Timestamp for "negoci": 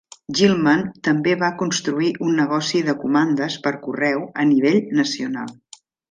2.41-2.81